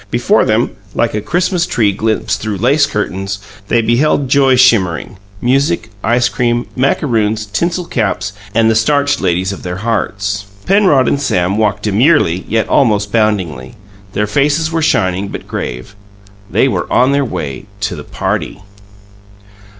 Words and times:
Before 0.09 0.45
them, 0.45 0.71
like 0.95 1.13
a 1.13 1.21
Christmas 1.21 1.67
tree 1.67 1.91
glimpsed 1.91 2.41
through 2.41 2.57
lace 2.57 2.87
curtains, 2.87 3.37
they 3.67 3.83
beheld 3.83 4.29
joy 4.29 4.55
shimmering 4.55 5.17
music, 5.39 5.91
ice 6.03 6.27
cream, 6.27 6.65
macaroons, 6.75 7.45
tinsel 7.45 7.85
caps, 7.85 8.33
and 8.55 8.67
the 8.67 8.73
starched 8.73 9.21
ladies 9.21 9.51
of 9.53 9.61
their 9.61 9.75
hearts 9.75 10.45
Penrod 10.65 11.07
and 11.07 11.21
Sam 11.21 11.55
walked 11.55 11.83
demurely 11.83 12.45
yet 12.47 12.67
almost 12.67 13.11
boundingly; 13.11 13.75
their 14.13 14.25
faces 14.25 14.71
were 14.71 14.81
shining 14.81 15.27
but 15.27 15.47
grave 15.47 15.95
they 16.49 16.67
were 16.67 16.91
on 16.91 17.11
their 17.11 17.23
way 17.23 17.67
to 17.81 17.95
the 17.95 18.03
Party! 18.03 18.59